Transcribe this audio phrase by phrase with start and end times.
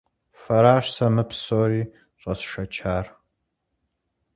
[0.41, 1.81] Фэращ сэ мы псори
[2.21, 3.05] щӀэсшэчар.